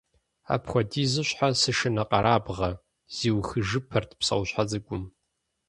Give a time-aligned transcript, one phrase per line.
[0.53, 2.69] Апхуэдизу щхьэ сышынэкъэрабгъэ?-
[3.15, 5.03] зиухыжыпэрт псэущхьэ цӀыкӀум.